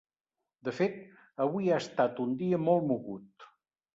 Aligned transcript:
De 0.67 0.71
fet, 0.77 0.95
avui 1.45 1.69
ha 1.69 1.77
estat 1.83 2.21
un 2.25 2.33
dia 2.41 2.61
molt 2.69 2.89
mogut. 2.93 3.49